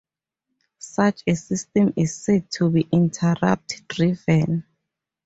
Such 0.79 1.21
a 1.27 1.35
system 1.35 1.93
is 1.95 2.15
said 2.15 2.49
to 2.53 2.71
be 2.71 2.87
interrupt-driven. 2.91 4.65